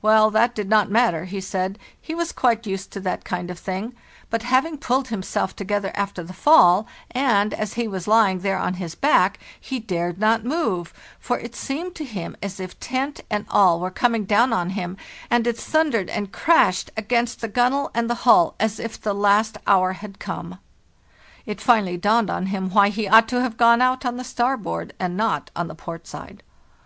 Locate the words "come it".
20.18-21.60